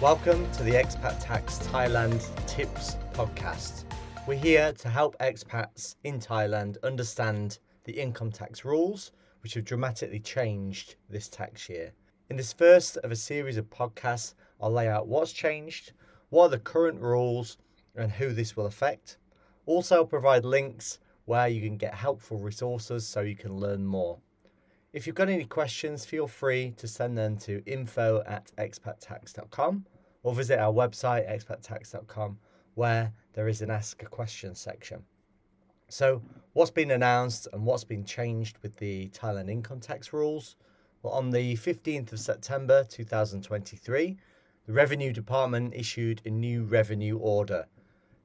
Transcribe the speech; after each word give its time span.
Welcome 0.00 0.50
to 0.52 0.62
the 0.62 0.70
Expat 0.70 1.22
Tax 1.22 1.58
Thailand 1.58 2.24
Tips 2.46 2.96
Podcast. 3.12 3.84
We're 4.26 4.38
here 4.38 4.72
to 4.72 4.88
help 4.88 5.14
expats 5.18 5.96
in 6.04 6.18
Thailand 6.18 6.82
understand 6.82 7.58
the 7.84 7.92
income 7.92 8.32
tax 8.32 8.64
rules, 8.64 9.12
which 9.42 9.52
have 9.52 9.66
dramatically 9.66 10.20
changed 10.20 10.94
this 11.10 11.28
tax 11.28 11.68
year. 11.68 11.92
In 12.30 12.38
this 12.38 12.50
first 12.50 12.96
of 12.96 13.10
a 13.10 13.16
series 13.16 13.58
of 13.58 13.68
podcasts, 13.68 14.32
I'll 14.58 14.72
lay 14.72 14.88
out 14.88 15.06
what's 15.06 15.34
changed, 15.34 15.92
what 16.30 16.44
are 16.44 16.48
the 16.48 16.60
current 16.60 16.98
rules, 16.98 17.58
and 17.94 18.10
who 18.10 18.32
this 18.32 18.56
will 18.56 18.64
affect. 18.64 19.18
Also, 19.66 19.96
I'll 19.96 20.06
provide 20.06 20.46
links 20.46 20.98
where 21.26 21.48
you 21.48 21.60
can 21.60 21.76
get 21.76 21.92
helpful 21.92 22.38
resources 22.38 23.06
so 23.06 23.20
you 23.20 23.36
can 23.36 23.54
learn 23.54 23.84
more. 23.84 24.18
If 24.92 25.06
you've 25.06 25.14
got 25.14 25.28
any 25.28 25.44
questions, 25.44 26.04
feel 26.04 26.26
free 26.26 26.72
to 26.76 26.88
send 26.88 27.16
them 27.16 27.36
to 27.38 27.62
info 27.64 28.24
at 28.26 28.50
expattax.com 28.58 29.86
or 30.24 30.34
visit 30.34 30.58
our 30.58 30.72
website, 30.72 31.30
expattax.com, 31.30 32.36
where 32.74 33.12
there 33.34 33.46
is 33.46 33.62
an 33.62 33.70
Ask 33.70 34.02
a 34.02 34.06
Question 34.06 34.52
section. 34.56 35.04
So, 35.88 36.22
what's 36.54 36.72
been 36.72 36.90
announced 36.90 37.46
and 37.52 37.64
what's 37.64 37.84
been 37.84 38.04
changed 38.04 38.58
with 38.62 38.74
the 38.78 39.10
Thailand 39.10 39.48
income 39.48 39.78
tax 39.78 40.12
rules? 40.12 40.56
Well, 41.04 41.12
on 41.12 41.30
the 41.30 41.54
15th 41.54 42.12
of 42.12 42.18
September 42.18 42.82
2023, 42.82 44.18
the 44.66 44.72
Revenue 44.72 45.12
Department 45.12 45.72
issued 45.72 46.20
a 46.24 46.30
new 46.30 46.64
revenue 46.64 47.16
order. 47.18 47.64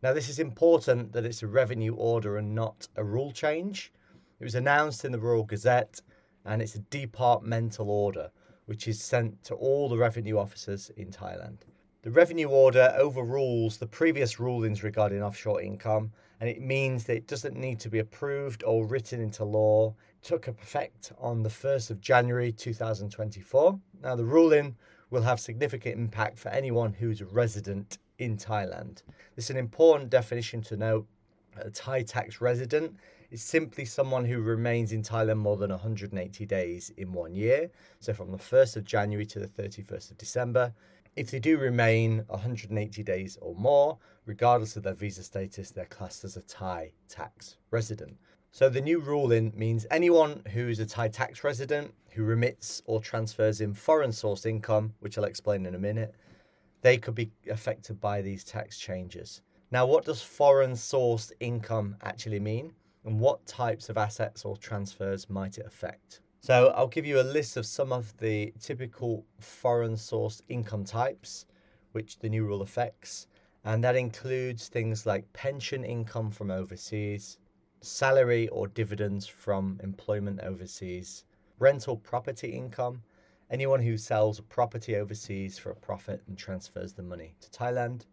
Now, 0.01 0.13
this 0.13 0.29
is 0.29 0.39
important 0.39 1.13
that 1.13 1.25
it's 1.25 1.43
a 1.43 1.47
revenue 1.47 1.93
order 1.93 2.37
and 2.37 2.55
not 2.55 2.87
a 2.95 3.03
rule 3.03 3.31
change. 3.31 3.93
It 4.39 4.43
was 4.43 4.55
announced 4.55 5.05
in 5.05 5.11
the 5.11 5.19
Royal 5.19 5.43
Gazette 5.43 6.01
and 6.45 6.61
it's 6.61 6.75
a 6.75 6.79
departmental 6.79 7.89
order 7.89 8.29
which 8.65 8.87
is 8.87 9.01
sent 9.01 9.43
to 9.43 9.55
all 9.55 9.89
the 9.89 9.97
revenue 9.97 10.37
officers 10.37 10.89
in 10.97 11.11
Thailand. 11.11 11.59
The 12.01 12.11
revenue 12.11 12.49
order 12.49 12.93
overrules 12.97 13.77
the 13.77 13.87
previous 13.87 14.39
rulings 14.39 14.83
regarding 14.83 15.23
offshore 15.23 15.61
income 15.61 16.11
and 16.39 16.49
it 16.49 16.61
means 16.61 17.05
that 17.05 17.15
it 17.15 17.27
doesn't 17.27 17.55
need 17.55 17.79
to 17.79 17.89
be 17.89 17.99
approved 17.99 18.63
or 18.63 18.85
written 18.85 19.21
into 19.21 19.43
law. 19.43 19.95
It 20.21 20.27
took 20.27 20.47
effect 20.47 21.13
on 21.17 21.41
the 21.41 21.49
1st 21.49 21.91
of 21.91 22.01
January 22.01 22.51
2024. 22.51 23.79
Now, 24.03 24.15
the 24.15 24.25
ruling 24.25 24.75
will 25.09 25.21
have 25.21 25.39
significant 25.39 25.97
impact 25.97 26.37
for 26.37 26.49
anyone 26.49 26.93
who's 26.93 27.21
a 27.21 27.25
resident 27.25 27.99
in 28.19 28.37
Thailand. 28.37 29.01
This 29.35 29.45
is 29.45 29.49
an 29.51 29.57
important 29.57 30.09
definition 30.09 30.61
to 30.63 30.77
note. 30.77 31.07
A 31.57 31.69
Thai 31.69 32.03
tax 32.03 32.41
resident 32.41 32.95
is 33.31 33.41
simply 33.41 33.85
someone 33.85 34.25
who 34.25 34.41
remains 34.41 34.91
in 34.91 35.01
Thailand 35.01 35.37
more 35.37 35.57
than 35.57 35.71
180 35.71 36.45
days 36.45 36.91
in 36.97 37.13
one 37.13 37.33
year. 37.33 37.69
So 37.99 38.13
from 38.13 38.31
the 38.31 38.37
1st 38.37 38.77
of 38.77 38.83
January 38.83 39.25
to 39.27 39.39
the 39.39 39.47
31st 39.47 40.11
of 40.11 40.17
December. 40.17 40.73
If 41.15 41.31
they 41.31 41.39
do 41.39 41.57
remain 41.57 42.23
180 42.27 43.03
days 43.03 43.37
or 43.41 43.55
more, 43.55 43.97
regardless 44.25 44.75
of 44.75 44.83
their 44.83 44.93
visa 44.93 45.23
status, 45.23 45.71
they're 45.71 45.85
classed 45.85 46.25
as 46.25 46.35
a 46.35 46.41
Thai 46.41 46.91
tax 47.07 47.55
resident. 47.71 48.17
So 48.51 48.69
the 48.69 48.81
new 48.81 48.99
ruling 48.99 49.53
means 49.55 49.85
anyone 49.91 50.41
who 50.53 50.67
is 50.67 50.79
a 50.79 50.85
Thai 50.85 51.07
tax 51.07 51.43
resident 51.43 51.93
who 52.11 52.23
remits 52.23 52.81
or 52.85 53.01
transfers 53.01 53.61
in 53.61 53.73
foreign 53.73 54.11
sourced 54.11 54.45
income, 54.45 54.93
which 54.99 55.17
I'll 55.17 55.25
explain 55.25 55.65
in 55.65 55.75
a 55.75 55.79
minute, 55.79 56.15
they 56.81 56.97
could 56.97 57.15
be 57.15 57.31
affected 57.49 57.99
by 57.99 58.21
these 58.21 58.43
tax 58.43 58.77
changes. 58.77 59.41
Now, 59.71 59.85
what 59.85 60.05
does 60.05 60.21
foreign 60.21 60.73
sourced 60.73 61.31
income 61.39 61.97
actually 62.03 62.39
mean? 62.39 62.73
And 63.05 63.19
what 63.19 63.45
types 63.45 63.89
of 63.89 63.97
assets 63.97 64.45
or 64.45 64.57
transfers 64.57 65.29
might 65.29 65.59
it 65.59 65.65
affect? 65.67 66.21
So, 66.41 66.73
I'll 66.75 66.87
give 66.87 67.05
you 67.05 67.19
a 67.19 67.23
list 67.23 67.55
of 67.55 67.65
some 67.67 67.93
of 67.93 68.17
the 68.17 68.51
typical 68.59 69.25
foreign 69.39 69.93
sourced 69.93 70.41
income 70.47 70.83
types 70.83 71.45
which 71.91 72.17
the 72.17 72.29
new 72.29 72.45
rule 72.45 72.63
affects. 72.63 73.27
And 73.63 73.83
that 73.83 73.95
includes 73.95 74.67
things 74.67 75.05
like 75.05 75.31
pension 75.33 75.83
income 75.83 76.31
from 76.31 76.49
overseas, 76.49 77.37
salary 77.81 78.47
or 78.49 78.67
dividends 78.67 79.27
from 79.27 79.79
employment 79.83 80.39
overseas, 80.41 81.25
rental 81.59 81.97
property 81.97 82.49
income, 82.49 83.03
anyone 83.49 83.81
who 83.81 83.97
sells 83.97 84.39
a 84.39 84.43
property 84.43 84.95
overseas 84.95 85.59
for 85.59 85.69
a 85.69 85.75
profit 85.75 86.21
and 86.27 86.37
transfers 86.37 86.93
the 86.93 87.03
money 87.03 87.35
to 87.39 87.49
Thailand, 87.51 88.05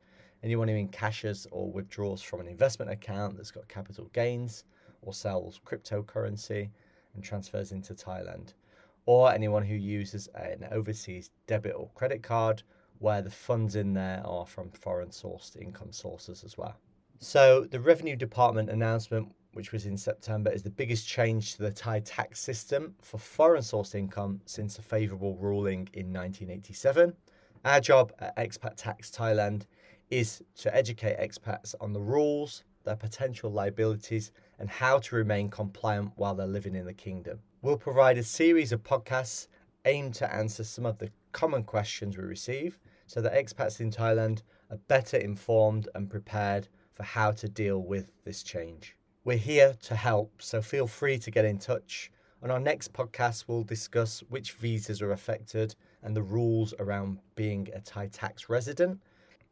anyone 0.43 0.69
who 0.69 0.77
encashes 0.77 1.47
or 1.51 1.73
withdraws 1.73 2.21
from 2.23 2.41
an 2.41 2.47
investment 2.47 2.91
account 2.91 3.37
that's 3.37 3.51
got 3.51 3.67
capital 3.69 4.11
gains 4.13 4.65
or 5.03 5.13
sells 5.13 5.61
cryptocurrency 5.67 6.71
and 7.15 7.23
transfers 7.23 7.73
into 7.73 7.95
Thailand, 7.95 8.55
or 9.07 9.33
anyone 9.33 9.65
who 9.65 9.75
uses 9.75 10.29
an 10.35 10.67
overseas 10.71 11.31
debit 11.47 11.75
or 11.77 11.91
credit 11.95 12.23
card 12.23 12.63
where 12.99 13.21
the 13.21 13.31
funds 13.31 13.75
in 13.77 13.93
there 13.93 14.23
are 14.25 14.47
from 14.47 14.71
foreign 14.71 15.11
sourced 15.11 15.61
income 15.61 15.93
sources 15.93 16.45
as 16.45 16.57
well. 16.57 16.77
So, 17.19 17.67
the 17.71 17.81
Revenue 17.81 18.17
Department 18.17 18.71
announcement, 18.71 19.33
which 19.55 19.73
was 19.73 19.87
in 19.87 19.97
September, 19.97 20.51
is 20.51 20.63
the 20.63 20.71
biggest 20.71 21.07
change 21.07 21.57
to 21.57 21.63
the 21.63 21.71
Thai 21.71 22.01
tax 22.01 22.41
system 22.41 22.95
for 23.01 23.19
foreign 23.19 23.63
sourced 23.63 23.95
income 23.95 24.41
since 24.47 24.79
a 24.79 24.83
favourable 24.83 25.37
ruling 25.37 25.89
in 25.93 26.13
1987. 26.13 27.13
Our 27.65 27.81
job 27.81 28.13
at 28.19 28.37
Expat 28.37 28.75
Tax 28.77 29.11
Thailand 29.11 29.67
is 30.11 30.43
to 30.57 30.75
educate 30.75 31.19
expats 31.19 31.75
on 31.81 31.93
the 31.93 32.01
rules, 32.01 32.65
their 32.85 32.97
potential 32.97 33.51
liabilities, 33.51 34.33
and 34.59 34.69
how 34.69 34.99
to 34.99 35.17
remain 35.17 35.49
compliant 35.51 36.13
while 36.17 36.35
they're 36.35 36.47
living 36.47 36.75
in 36.75 36.87
the 36.87 36.93
kingdom. 36.93 37.41
We'll 37.63 37.77
provide 37.77 38.19
a 38.19 38.23
series 38.23 38.73
of 38.73 38.83
podcasts 38.83 39.49
aimed 39.85 40.15
to 40.15 40.35
answer 40.35 40.65
some 40.65 40.87
of 40.87 40.99
the 40.99 41.11
common 41.33 41.65
questions 41.65 42.17
we 42.17 42.25
receive 42.25 42.79
so 43.07 43.21
that 43.21 43.35
expats 43.35 43.81
in 43.81 43.91
Thailand 43.91 44.43
are 44.71 44.79
better 44.89 45.17
informed 45.17 45.89
and 45.95 46.11
prepared 46.11 46.69
for 46.95 47.03
how 47.03 47.31
to 47.33 47.49
deal 47.49 47.79
with 47.83 48.11
this 48.25 48.43
change. 48.43 48.97
We're 49.25 49.37
here 49.37 49.75
to 49.83 49.95
help, 49.95 50.43
so 50.43 50.61
feel 50.61 50.87
free 50.87 51.19
to 51.19 51.31
get 51.31 51.45
in 51.45 51.59
touch. 51.59 52.11
On 52.43 52.51
our 52.51 52.59
next 52.59 52.93
podcast, 52.93 53.45
we'll 53.47 53.63
discuss 53.63 54.21
which 54.29 54.53
visas 54.53 55.01
are 55.01 55.13
affected 55.13 55.75
and 56.03 56.17
the 56.17 56.23
rules 56.23 56.75
around 56.81 57.19
being 57.37 57.69
a 57.73 57.81
Thai 57.81 58.09
tax 58.09 58.49
resident 58.49 59.01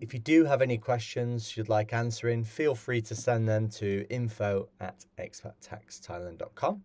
if 0.00 0.14
you 0.14 0.20
do 0.20 0.44
have 0.44 0.62
any 0.62 0.78
questions 0.78 1.56
you'd 1.56 1.68
like 1.68 1.92
answering, 1.92 2.42
feel 2.42 2.74
free 2.74 3.02
to 3.02 3.14
send 3.14 3.46
them 3.46 3.68
to 3.68 4.06
info 4.08 4.68
at 4.80 5.04
expattaxthailand.com 5.18 6.82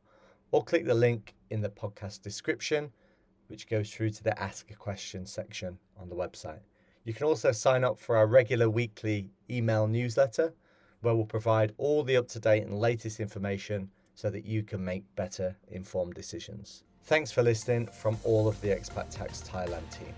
or 0.52 0.64
click 0.64 0.86
the 0.86 0.94
link 0.94 1.34
in 1.50 1.62
the 1.62 1.70
podcast 1.70 2.22
description, 2.22 2.92
which 3.48 3.70
goes 3.70 3.90
through 3.90 4.10
to 4.10 4.24
the 4.24 4.38
Ask 4.42 4.70
a 4.70 4.76
Question 4.76 5.26
section 5.26 5.78
on 5.98 6.10
the 6.10 6.16
website. 6.16 6.60
You 7.06 7.14
can 7.14 7.26
also 7.26 7.54
sign 7.54 7.86
up 7.86 8.00
for 8.00 8.18
our 8.18 8.28
regular 8.28 8.70
weekly 8.70 9.32
email 9.50 9.88
newsletter, 9.88 10.54
where 11.02 11.16
we'll 11.16 11.26
provide 11.26 11.74
all 11.78 12.04
the 12.04 12.18
up 12.18 12.28
to 12.30 12.40
date 12.40 12.64
and 12.64 12.78
latest 12.78 13.20
information 13.20 13.90
so 14.16 14.30
that 14.30 14.46
you 14.46 14.64
can 14.64 14.84
make 14.84 15.04
better 15.16 15.56
informed 15.70 16.16
decisions. 16.16 16.84
Thanks 17.04 17.32
for 17.32 17.44
listening 17.44 17.88
from 17.88 18.18
all 18.24 18.48
of 18.48 18.60
the 18.62 18.70
Expat 18.70 19.10
Tax 19.10 19.42
Thailand 19.42 19.90
team. 19.92 20.14